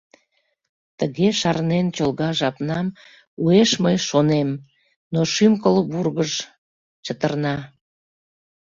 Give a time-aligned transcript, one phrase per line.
[0.97, 2.87] Тыге шарнен чолга жапнам,
[3.43, 4.49] уэш мый Шонем,
[5.13, 6.31] но шӱм-кыл вургыж
[7.05, 7.55] чытырна.